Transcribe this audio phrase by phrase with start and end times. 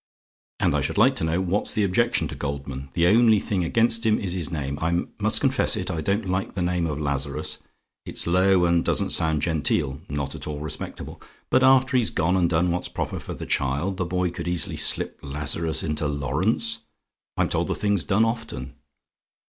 [0.59, 2.89] "And I should like to know what's the objection to Goldman?
[2.93, 6.55] The only thing against him is his name; I must confess it, I don't like
[6.55, 7.59] the name of Lazarus:
[8.07, 11.21] it's low, and doesn't sound genteel not at all respectable.
[11.51, 14.75] But after he's gone and done what's proper for the child, the boy could easily
[14.75, 16.79] slip Lazarus into Laurence.
[17.37, 18.73] I'm told the thing's done often.